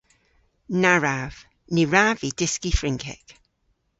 Na 0.81 0.93
wrav. 0.99 1.35
Ny 1.73 1.83
wrav 1.87 2.15
vy 2.21 2.29
dyski 2.39 2.71
Frynkek. 2.79 3.25